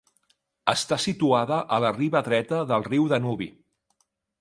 [0.73, 3.53] Està situada a la riba dreta del riu Danubi.